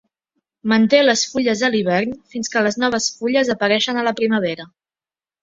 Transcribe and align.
Manté 0.71 1.01
les 1.03 1.25
fulles 1.33 1.61
a 1.67 1.69
l'hivern 1.75 2.15
fins 2.31 2.51
que 2.55 2.65
les 2.69 2.79
noves 2.85 3.11
fulles 3.19 3.53
apareixen 3.57 4.01
a 4.03 4.09
la 4.09 4.17
primavera. 4.23 4.69